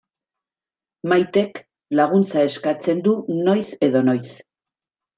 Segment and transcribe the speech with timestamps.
[1.13, 1.61] Maitek
[2.01, 4.29] laguntza eskatzen du noiz edo noiz.